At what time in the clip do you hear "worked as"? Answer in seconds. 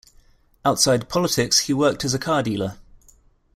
1.75-2.15